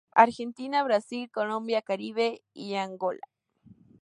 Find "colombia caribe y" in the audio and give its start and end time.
1.29-2.73